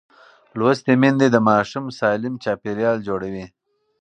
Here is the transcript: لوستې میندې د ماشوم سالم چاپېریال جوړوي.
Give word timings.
لوستې 0.57 0.93
میندې 1.01 1.27
د 1.31 1.37
ماشوم 1.47 1.85
سالم 1.99 2.33
چاپېریال 2.43 2.97
جوړوي. 3.07 3.45